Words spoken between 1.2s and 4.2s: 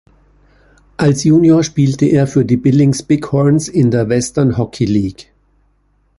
Junior spielte er für die Billings Bighorns in der